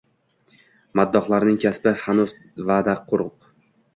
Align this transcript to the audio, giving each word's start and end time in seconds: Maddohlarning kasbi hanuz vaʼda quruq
Maddohlarning 0.99 1.59
kasbi 1.65 1.93
hanuz 2.05 2.33
vaʼda 2.71 2.95
quruq 3.13 3.49